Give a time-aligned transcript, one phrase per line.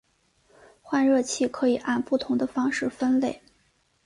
[0.81, 3.43] 换热器可以按不同的方式分类。